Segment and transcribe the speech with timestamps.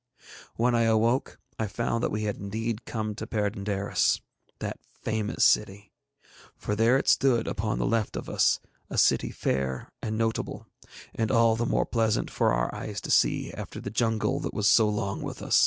[0.55, 4.19] When I awoke I found that we had indeed come to Perd├│ndaris,
[4.57, 5.91] that famous city.
[6.55, 8.59] For there it stood upon the left of us,
[8.89, 10.65] a city fair and notable,
[11.13, 14.65] and all the more pleasant for our eyes to see after the jungle that was
[14.65, 15.59] so long with us.